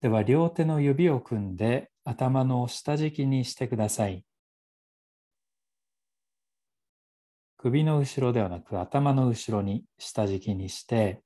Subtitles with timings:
[0.00, 4.24] では両手の指を組んで頭の下敷きにしてください。
[7.58, 11.22] 首の後ろではなく頭の後ろに下敷きにして、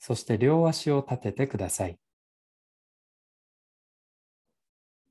[0.00, 2.00] そして両足を立ててください。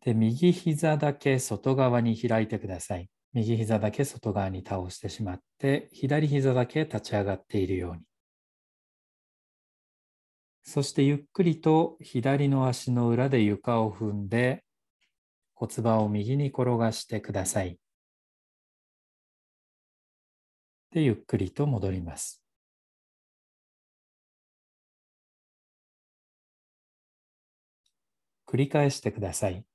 [0.04, 3.10] で、右膝だけ外側に開いてください。
[3.32, 8.09] 右膝だけ外側に倒してしまって、左膝だけ立ち上がっているように。
[10.70, 14.64] そしてゆっくりと左の足の裏で床を踏んで
[15.55, 17.79] 骨盤を右に転がしてください。
[20.91, 22.43] で、ゆっくりと戻ります。
[28.46, 29.65] 繰り返してください。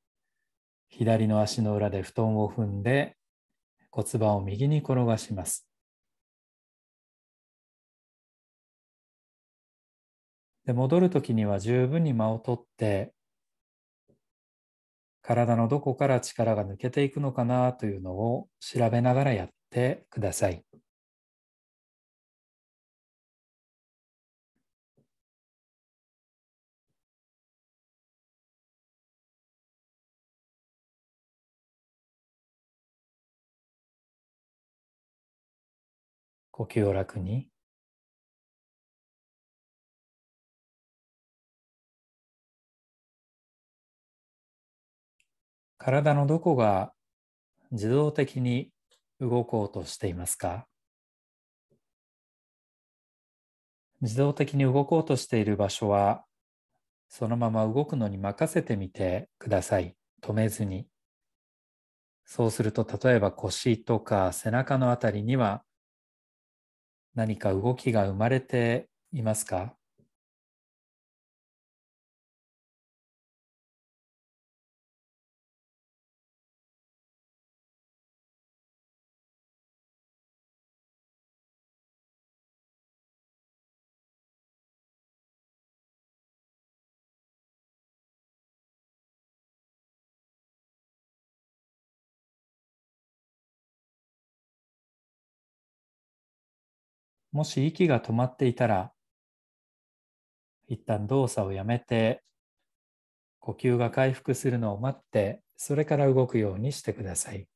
[0.91, 3.17] 左の足の裏で布団を踏んで
[3.91, 5.74] 骨盤を右に転がします。
[10.67, 13.13] で戻るときには十分に間をとって
[15.23, 20.65] 体のどこから力が抜けていくのかなというのを調べながらやってください。
[36.53, 37.54] 呼吸を楽に。
[45.85, 46.95] 体のどこが
[47.71, 48.71] 自動的に
[49.21, 50.67] 動こうとしていますか？
[54.01, 56.25] 自動的に動こうとしている場所は
[57.11, 59.95] そのまま動くのに任せてみてください。
[60.23, 60.87] 止めずに。
[62.25, 65.65] そうすると例えば腰とか背中のあたりには
[67.15, 69.75] 何か動きが生まれていますか？
[97.35, 98.93] もし息が止まっていたら、
[100.69, 102.23] 一旦動作をやめて、
[103.41, 107.49] 呼吸が回復するのを待って、それから動くようにしてください。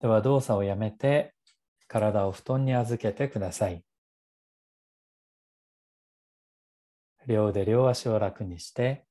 [0.00, 1.34] では動作をやめて
[1.88, 3.82] 体を布団に預けてください。
[7.26, 9.04] 両腕両足を楽にして、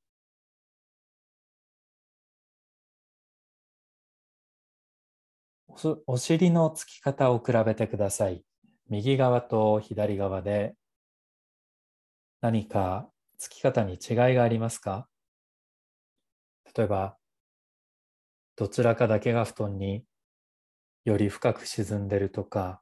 [6.07, 8.43] お尻のつき方を比べてください。
[8.89, 10.75] 右側と左側で
[12.41, 13.99] 何かつき方に違い
[14.33, 15.07] がありますか？
[16.75, 17.17] 例えば、
[18.55, 20.03] どちらかだけが布団に
[21.07, 22.81] より深く沈んでるとか、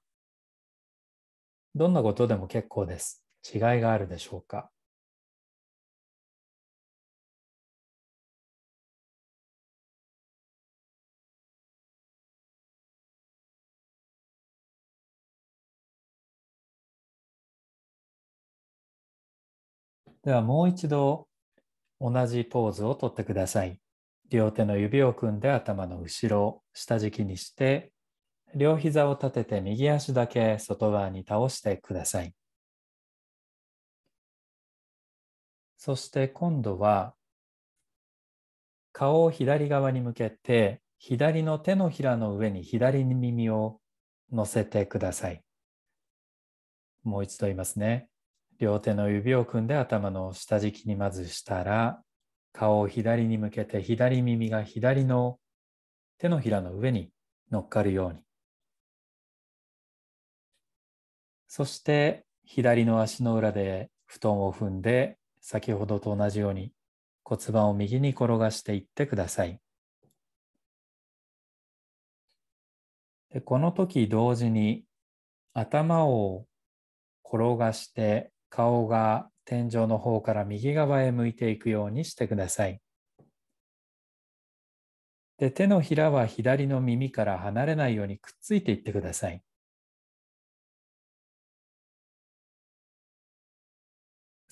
[1.76, 3.24] どんなことでも結構です。
[3.54, 4.72] 違いがあるでしょうか？
[20.24, 21.28] ではもう一度
[22.02, 23.80] 同じポーズをとってください。
[24.32, 27.92] 両手の指を組んで頭の後ろ、下敷きにして
[28.56, 32.34] 両膝を立てて右足だけ外側に倒してください。
[35.76, 37.14] そして今度は
[38.94, 43.82] 顔を左側に向けて左の手のひらの上に左耳を
[44.32, 45.44] 乗せてください。
[47.04, 48.08] もう一度言いますね。
[48.58, 52.02] 両手の指を組んで頭の下敷きにまずしたら
[52.54, 55.40] 顔を左に向けて左耳が左の
[56.20, 57.12] 手のひらの上に
[57.52, 58.20] 乗っかるように
[61.58, 66.74] そして左の足の裏で布団を踏んで先ほどと同じように
[67.24, 69.62] 骨盤を右に転がしていってください。
[73.30, 74.84] でこの時同時に
[75.54, 76.46] 頭を
[77.24, 82.82] 転がして顔が天井の方から右側へ向いていくようにしてください。
[85.38, 89.45] で手のひらは左の耳から離れないようにくっついていってください。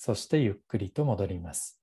[0.05, 1.79] そしてゆっくりと戻ります。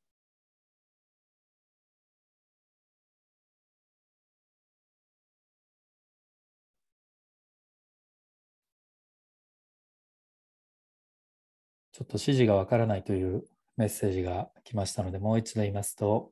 [11.93, 13.45] ちょっと指示がわからないという
[13.79, 16.31] メッセージが来ましたので、もう一度言いますと、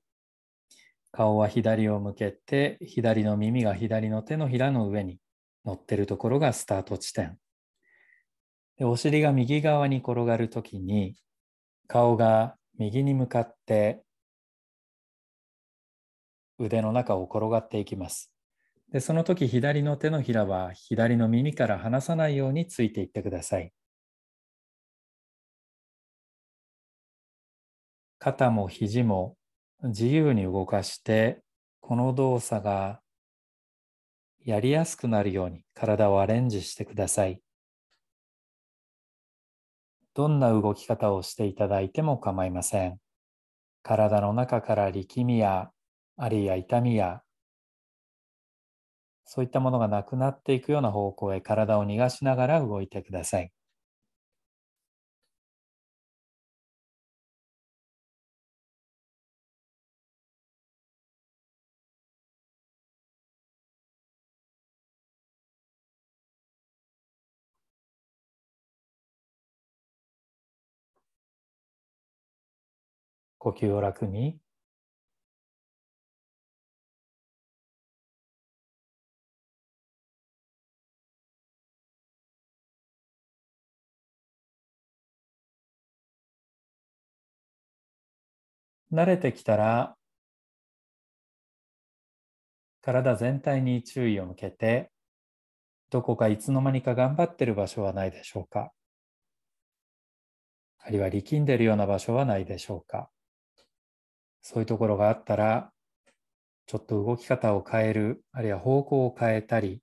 [1.11, 5.20] 顔は左を向けて、左の耳が左の手のひらの上に
[5.64, 7.38] 乗ってるところがスタート地点。
[8.76, 11.17] でお尻が右側に転がるときに、
[11.88, 14.02] 顔が右に向かって
[16.58, 18.31] 腕の中を転がっていきます。
[18.93, 23.73] でその時左の手のひらは左の耳から離さないようについていってください。
[28.19, 29.37] 肩も肘も
[29.82, 31.43] 自由に動かして
[31.81, 33.00] この動作が
[34.44, 37.40] やりやすくなるように体をアレンジしてください。
[40.19, 42.99] どんな動き方をしていただいても構いません。
[43.85, 45.70] 体の中から力みや
[46.17, 47.23] あるいは痛みや
[49.25, 53.53] そういったものがなくなっていくような方向へ体を逃がしながら動いてください。
[73.53, 74.39] 呼吸を楽に。
[88.93, 89.97] 慣れてきたら
[92.81, 94.91] 体全体に注意を向けて
[95.91, 98.73] どこかいつの間にか頑張ってる場所はないでしょうか？
[100.79, 103.11] あるいは力んでるような場所はないでしょうか？
[104.40, 105.70] そういうところがあったら、
[106.67, 109.82] ちょっと動き方を変える、あるいは方向を変えたり、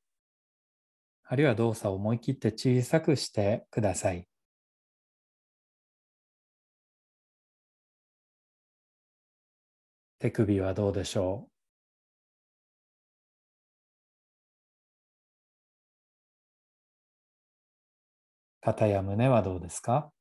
[1.24, 4.28] あるいは動作を思い切って小さくしてください。
[10.20, 11.52] 手首はどうでしょう？
[18.62, 20.15] 肩や胸はどうですか？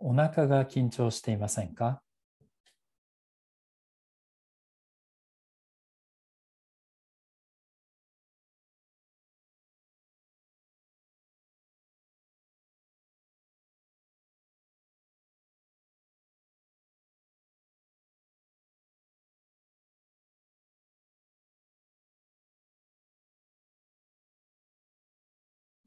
[0.00, 2.02] お腹が緊張していませんか？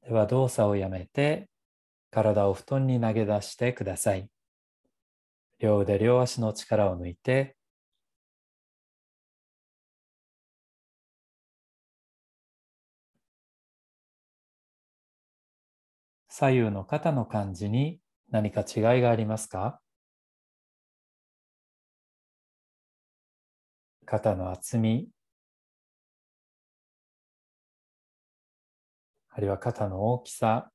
[0.04, 1.51] では動作をやめて
[2.12, 4.30] 体を布団に投げ出してください。
[5.60, 7.56] 両腕両足の力を抜いて
[16.28, 18.00] 左右の肩の感じに
[18.30, 19.80] 何か違いがありますか？
[24.06, 25.08] 肩の厚み
[29.30, 30.72] あるいは肩の大きさ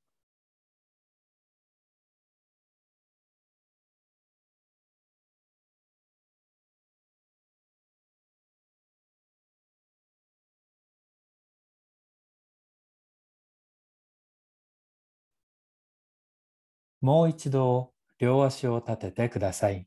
[17.07, 19.87] もう一度両足を立ててください。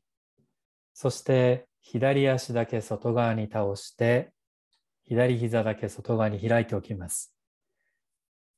[0.94, 4.32] そして左足だけ外側に倒して、
[5.04, 7.36] 左膝だけ外側に開いておきます。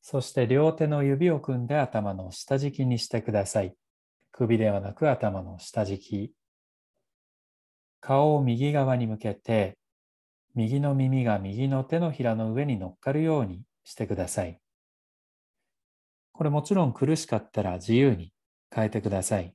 [0.00, 3.75] そして両手の指を組んで頭の下敷きにしてください。
[4.31, 6.33] 首ではなく頭の下敷き。
[8.00, 9.76] 顔を右側に向けて、
[10.54, 14.61] 右の耳が右の手のひらの上に乗っかるようにしてください。
[16.31, 18.31] これもちろん苦しかったら自由に
[18.74, 19.54] 変えてください。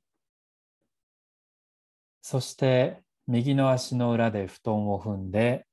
[2.22, 5.66] そして右の足の裏で布団を踏んで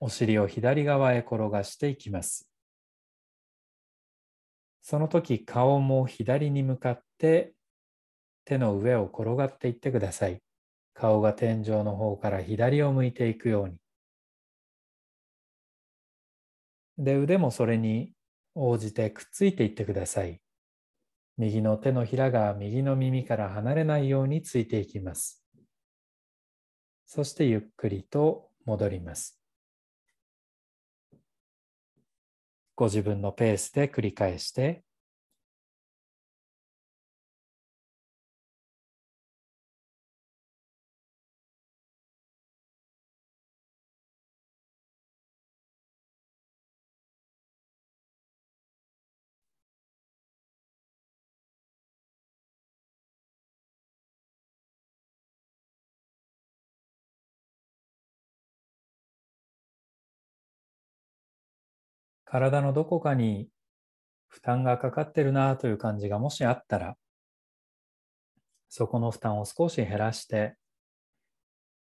[0.00, 2.48] お尻を左側へ転がしていきます。
[4.82, 7.54] その時顔も左に向かって
[8.44, 10.42] 手の上を転がっていってください。
[10.92, 13.76] 顔が天井の方から左を向いていくように。
[16.98, 18.12] で、腕もそれに
[18.54, 20.41] 応じてくっついていってください。
[21.38, 25.42] 右の手のひらが右の耳から離れないようについていきます。
[27.06, 29.38] そしてゆっくりと戻ります。
[32.74, 34.82] ご自分のペースで繰り返して
[62.32, 63.50] 体のどこかに
[64.26, 66.96] 負担がかかってるなという感じがもしあったら、
[68.70, 70.56] そこの負担を少し減らして、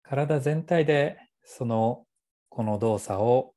[0.04, 2.06] 体全体でその
[2.50, 3.56] この動作を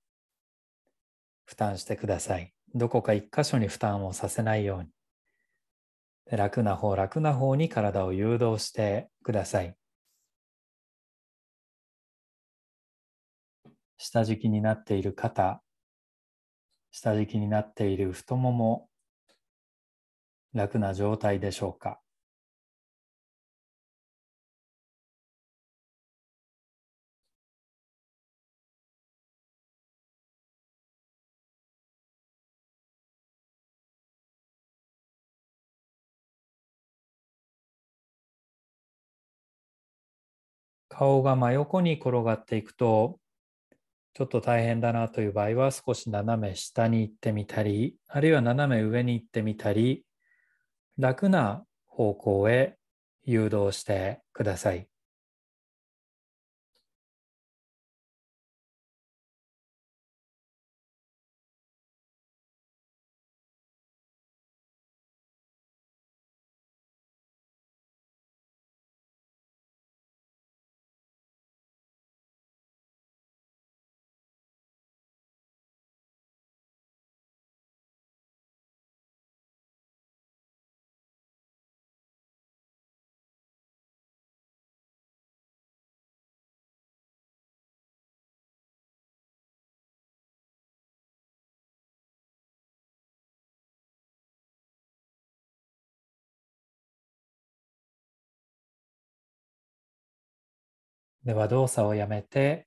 [1.44, 2.54] 負担してください。
[2.74, 6.38] どこか一箇所に負担をさせないように。
[6.38, 9.76] 楽な方、楽な方に体を誘導してください。
[13.98, 15.62] 下敷きになっている肩、
[16.90, 18.88] 下敷きになっている太もも、
[20.54, 22.00] 楽な状態でしょうか？
[40.90, 43.20] 顔が真横に転がっていくと
[44.14, 50.04] ちょっと大変だなという場合は少し斜め下に行ってみたり、あるいは斜め上に行ってみたり、
[50.98, 52.76] 楽な方向へ
[53.24, 54.88] 誘導してください。
[101.28, 102.66] では動作をやめて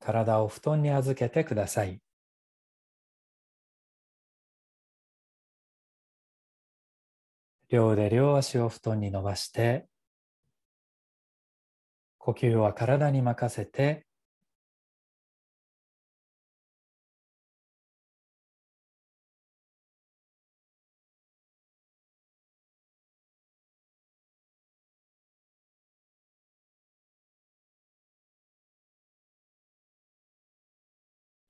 [0.00, 2.00] 体を布団に預けてください。
[7.70, 9.86] 両腕両足を布団に伸ばして
[12.18, 14.04] 呼吸は体に任せて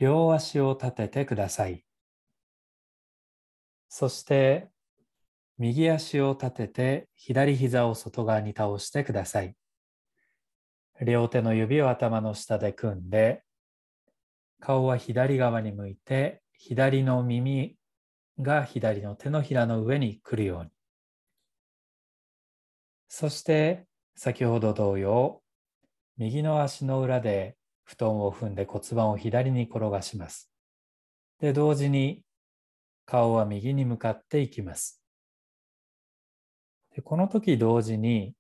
[0.03, 1.85] 両足を立ててください。
[3.89, 4.69] そして
[5.59, 9.55] 右足を立てて左膝を外側に倒してください。
[11.03, 13.45] 両手の指を頭の下で組んで
[14.59, 17.77] 顔は左側に向いて左の耳
[18.41, 20.71] が左の手のひらの上に来るように。
[23.07, 25.43] そして先ほど同様
[26.17, 30.51] 右の足の裏で布団を踏んで骨盤を左に転がします。
[31.41, 32.23] で、同時に
[33.05, 35.03] 顔は右に向かっていきます。
[36.95, 38.35] でこの時同時に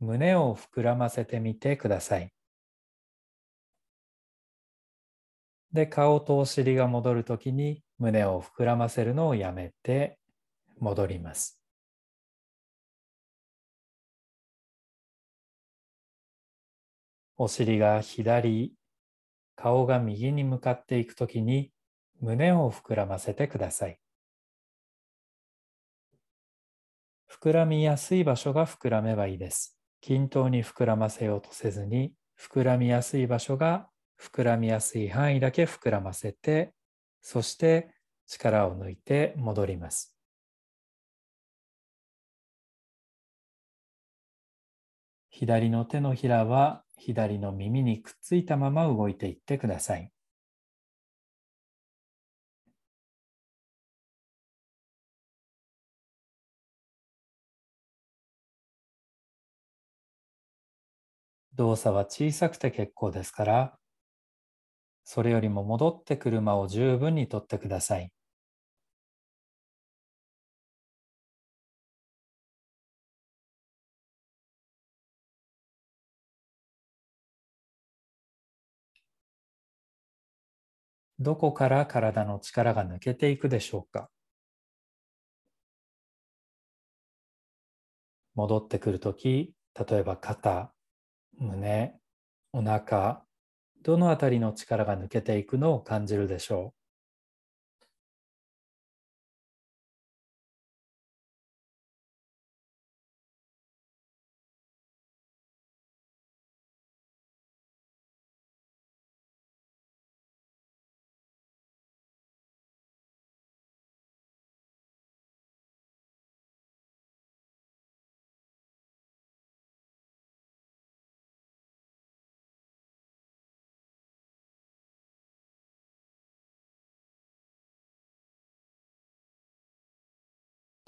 [0.00, 2.32] 胸を膨らませてみてください。
[5.72, 10.18] で、顔とお尻が戻るときに胸を膨らませるのをやめて
[10.78, 11.57] 戻ります。
[17.40, 18.74] お尻が左、
[19.54, 21.70] 顔が右に向かっていくときに
[22.20, 24.00] 胸を膨らませてください。
[27.30, 29.78] 膨らみやすい場所が膨らめばいいです。
[30.00, 33.88] 均等に膨らませようとせずに、膨らみやすい場所が
[34.20, 36.74] 膨らみやすい範囲だけ膨らませて、
[37.22, 37.94] そして
[38.26, 40.12] 力を抜いて戻ります。
[45.30, 50.12] 左の手のひらは左の耳にくっついたまま動いていってください。
[61.56, 63.78] 動作は小さくて結構ですから、
[65.02, 68.12] それよりも戻ってくる間を十分にとってください。
[81.20, 84.08] どこから体の力が抜けていくでしょうか？
[88.36, 89.52] 戻ってくるとき、
[89.88, 90.72] 例えば肩、
[91.38, 91.94] 胸、
[92.52, 93.24] お腹、
[93.82, 96.77] どのあたりの力が抜けていくのを感じるでしょう？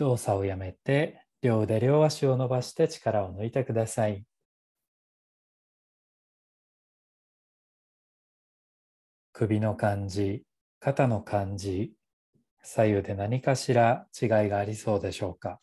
[0.00, 4.24] 動作をやめて両腕両足を伸ばして力を抜いてください。
[9.32, 10.44] 首の感じ、
[10.80, 11.94] 肩の感じ、
[12.62, 15.60] 左右で何かしら違いがありそうでしょうか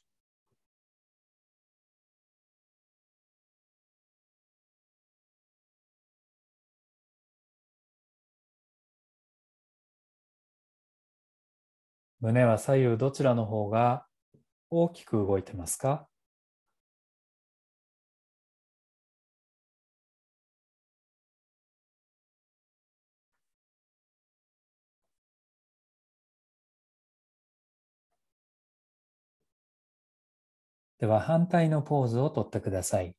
[12.19, 14.06] 胸は左右どちらの方が
[14.69, 16.07] 大きく動いてますか？
[30.99, 33.15] では反対のポーズをとってください。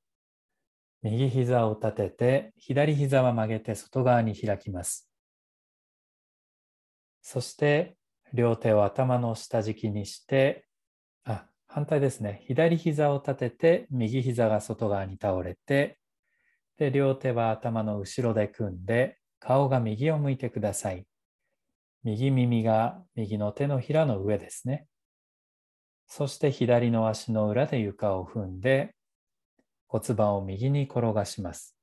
[1.03, 5.09] 右膝を立てて、左膝は曲げて外側に開きます。
[7.23, 7.97] そして
[8.35, 10.68] 両手を頭の下敷きにして、
[11.69, 12.43] 反対ですね。
[12.47, 15.99] 左膝を立てて、右膝が外側に倒れて、
[16.79, 21.07] で、両手は頭の後ろで組んで、顔が右を向いてください。
[22.05, 24.87] 右耳が右の手のひらの上ですね。
[26.07, 28.97] そして左の足の裏で床を踏んで、
[29.89, 31.77] 骨盤を右に転がします。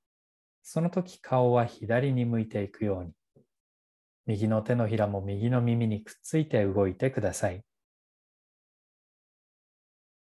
[0.63, 3.11] その時顔は左に向いていくように、
[4.25, 7.63] 右の手のひらも右の耳にくっついて動いてください。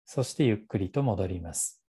[0.06, 1.82] そしてゆっくりと戻ります。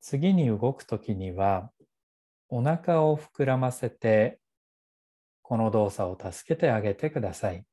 [0.00, 1.72] 次に動くときには、
[2.48, 4.38] お腹を膨らませて、
[5.42, 7.64] この動作を助けてあげてください。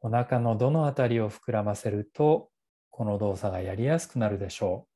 [0.00, 2.50] お腹のどのあたりを膨らませると、
[2.90, 4.91] この動作がやりやすくなるでしょう。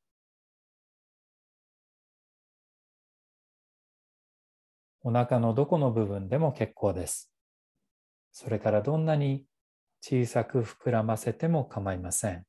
[5.06, 7.30] お腹のどこの部分でも結構です。
[8.32, 9.44] それからどんなに
[10.00, 12.44] 小さく膨らませても構いません。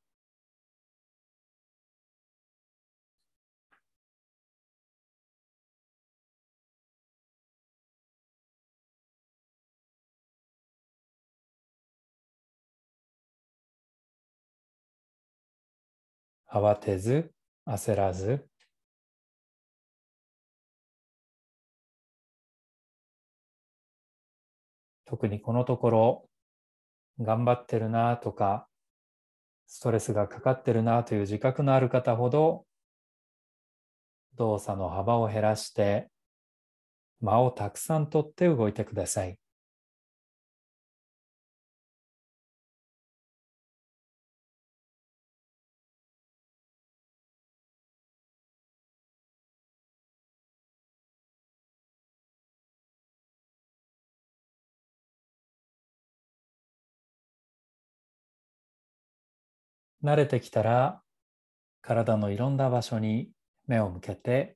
[16.51, 17.31] 慌てず、
[17.67, 18.47] 焦らず、
[25.07, 26.29] 特にこのところ
[27.19, 28.67] 頑張ってるなとか
[29.65, 32.65] ストレスがかかってるなという自覚のある方ほど
[34.37, 36.09] 動作の幅を減らして
[37.21, 39.39] 間をたくさんとって動いてください。
[60.03, 61.01] 慣れてきたら
[61.81, 63.31] 体のいろんな場所に
[63.67, 64.55] 目を向けて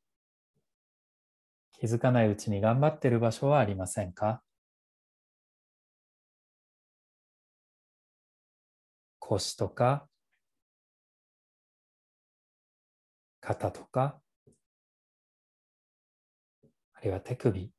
[1.74, 4.42] 気づかないうちに頑張っている場所はありませんか？
[9.20, 10.08] 腰とか
[13.40, 14.22] 肩とか
[16.94, 17.72] あるいは手首。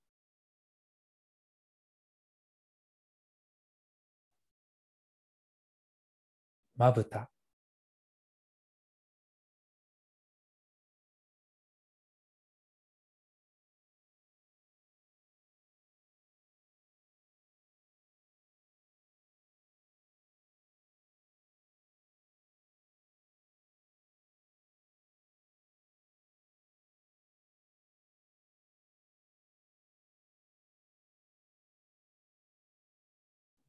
[6.77, 7.32] まぶた。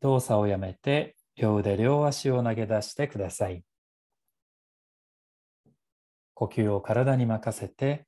[0.04, 3.64] 動作をやめて両腕両足を投げ出してください。
[6.34, 8.06] 呼吸を体に任せて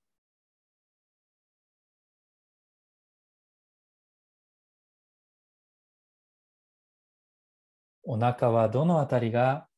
[8.03, 9.69] お腹はどのあたりが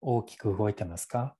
[0.00, 1.37] 大きく動いてますか？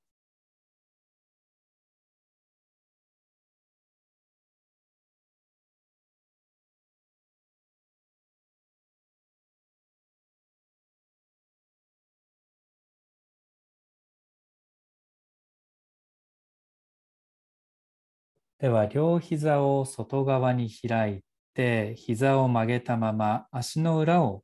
[18.61, 21.21] では両膝を外側に開い
[21.55, 24.43] て膝を曲げたまま足の裏を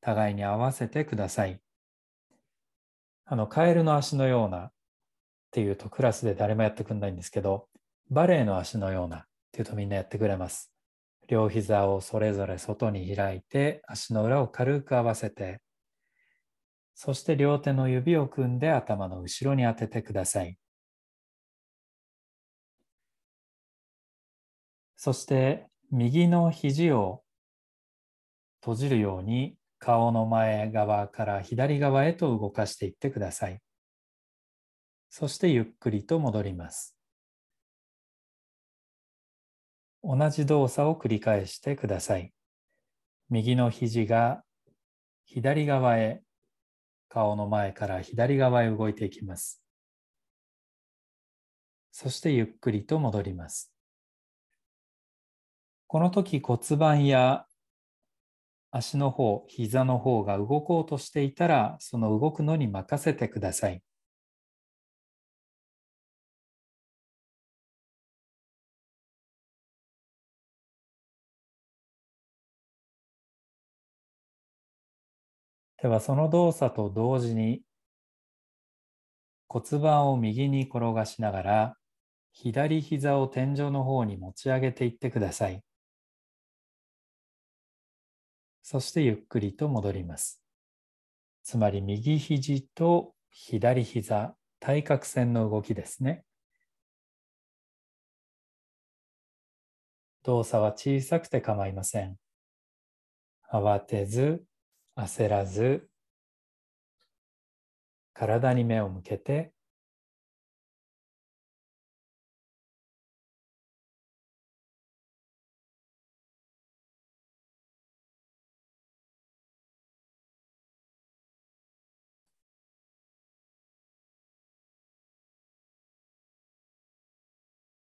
[0.00, 1.60] 互いに合わせてください。
[3.24, 4.72] あのカエルの足のようなっ
[5.50, 7.68] ていうとクラスで誰もやってくんないんですけど
[8.08, 10.72] バレエの足のようなっていうとみんなやってくれます。
[11.28, 15.60] 両膝をそれぞれ外に開いて足の裏を軽く合わせて
[16.94, 20.58] そして両手の指を組んで頭の後ろに当ててください。
[25.02, 27.22] そして右の肘を
[28.60, 33.62] 閉じるように顔の前側から左側へと動かしていってください。
[35.08, 36.98] そしてゆっくりと戻ります。
[40.02, 42.34] 同じ動作を繰り返してください。
[43.30, 44.44] 右の肘が
[45.24, 46.20] 左側へ
[47.08, 49.62] 顔の前から左側へ動いていきます。
[51.90, 53.69] そしてゆっくりと戻ります。
[55.90, 57.46] この時骨盤や
[58.70, 63.82] 足の方、膝の方が動こうとしていたら、その動くのに任せてください。
[75.82, 77.62] ではその動作と同時に
[79.48, 81.76] 骨盤を右に転がしながら
[82.32, 85.64] 左膝を天井の方に持ち上げていってください。
[88.62, 90.42] そしてゆっくりと戻ります。
[91.42, 96.24] つまり右肘と左膝、対角線の動きですね。
[100.22, 102.16] 動作は小さくて構いません。
[103.50, 104.44] 慌てず、
[104.96, 105.88] 焦らず、
[108.12, 109.52] 体に目を向けて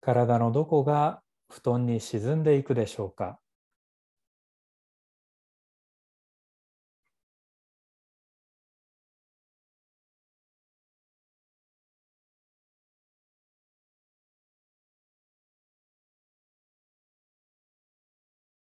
[0.07, 3.39] 体のどこが布団に沈んでいくでしょうか？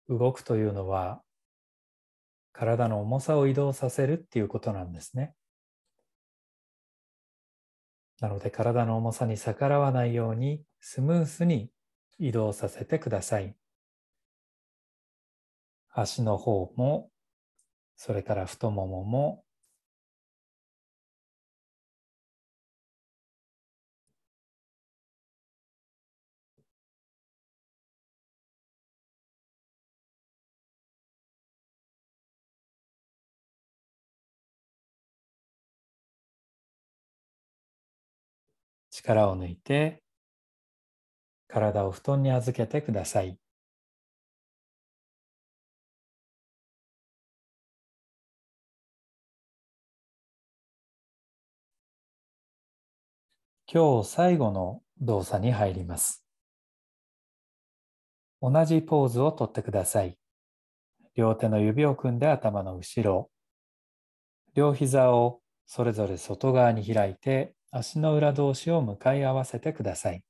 [0.08, 1.22] 動くというのは
[2.54, 5.34] 体の重さを移動させるっていうことなんですね。
[8.22, 11.72] なので体の重さに逆らわないようにスムースに
[12.20, 13.56] 移動させてください。
[15.90, 17.10] 足の方も、
[17.96, 19.44] それから太ももも、
[38.92, 40.05] 力を抜いて
[41.56, 43.40] 体を布団に預けてください。
[53.72, 56.26] 今日最後の動作に入ります。
[58.42, 60.18] 同じポーズをとってください。
[61.16, 63.30] 両手の指を組んで頭の後ろ、
[64.56, 70.22] 両膝をそれぞれ外側に開いて足の裏同士を向かい合わせてください。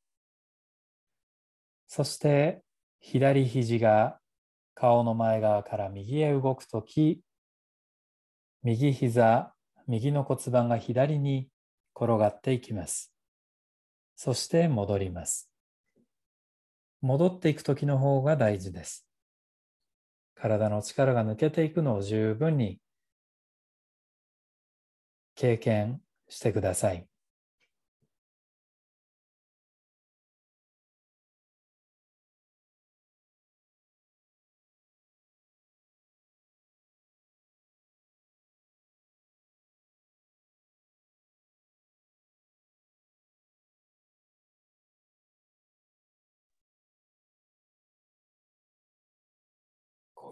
[1.87, 2.63] そして
[2.99, 4.19] 左肘が
[4.73, 7.21] 顔の前側から右へ動くとき、
[8.63, 9.53] 右膝、
[9.87, 11.47] 右の骨盤が左に
[11.95, 13.13] 転がっていきます。
[14.15, 15.49] そして戻ります。
[17.01, 19.05] 戻っていくときの方が大事です。
[20.35, 22.79] 体の力が抜けていくのを十分に
[25.35, 27.07] 経験してください。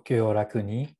[0.03, 0.95] 吸を楽に？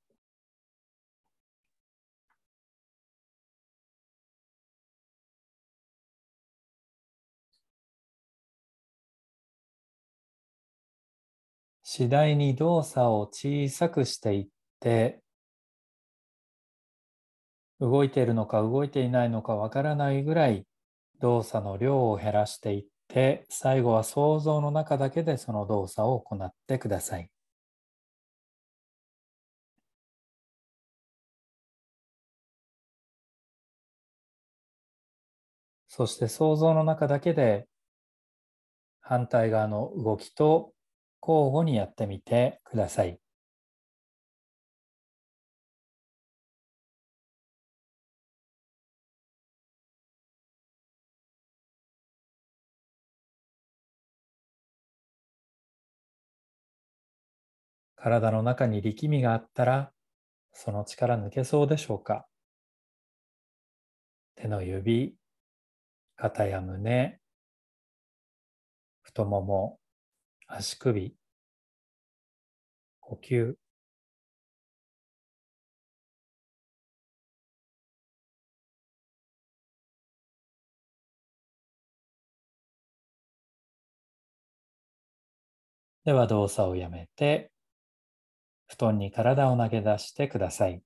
[11.86, 14.48] 次第に動作を小さくしていっ
[14.80, 15.22] て
[17.80, 20.66] 動いているのか動いていないのかわからないぐらい
[21.20, 27.33] 動作の量を減らしていって最後は想像の中だけでその動作を行ってください。
[35.96, 37.68] そして想像の中だけで
[39.00, 40.74] 反対側の動きと
[41.22, 43.20] 交互にやってみてください。
[57.96, 59.92] 体の中に力みがあったら、
[60.54, 62.26] その力抜けそうでしょうか？
[64.36, 65.14] 手の指、
[66.16, 67.20] 肩や胸、
[69.02, 69.80] 太もも、
[70.48, 71.16] 足首、
[73.02, 73.56] 呼吸、
[86.06, 87.52] では動作をやめて、
[88.68, 90.82] 布団に体を投げ出してください。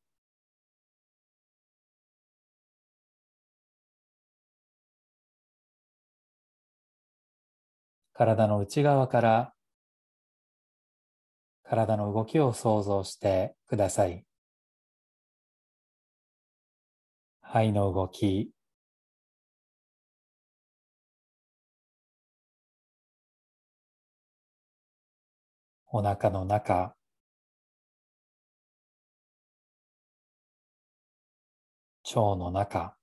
[8.17, 9.53] 体の内側から
[11.62, 14.25] 体の動きを想像してください。
[17.43, 18.49] 肺の動き、
[25.91, 26.95] お腹の中、
[32.03, 32.97] 腸の中、